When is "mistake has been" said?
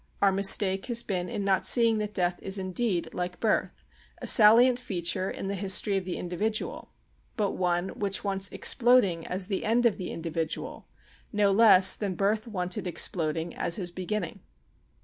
0.31-1.29